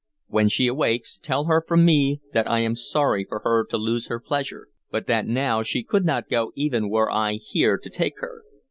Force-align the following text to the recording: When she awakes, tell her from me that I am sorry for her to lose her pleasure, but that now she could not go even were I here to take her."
When 0.25 0.49
she 0.49 0.65
awakes, 0.65 1.19
tell 1.21 1.45
her 1.45 1.63
from 1.63 1.85
me 1.85 2.21
that 2.33 2.49
I 2.49 2.57
am 2.57 2.73
sorry 2.73 3.23
for 3.23 3.41
her 3.43 3.63
to 3.67 3.77
lose 3.77 4.07
her 4.07 4.19
pleasure, 4.19 4.69
but 4.89 5.05
that 5.05 5.27
now 5.27 5.61
she 5.61 5.83
could 5.83 6.05
not 6.05 6.27
go 6.27 6.51
even 6.55 6.89
were 6.89 7.11
I 7.11 7.33
here 7.33 7.77
to 7.77 7.87
take 7.87 8.17
her." 8.19 8.41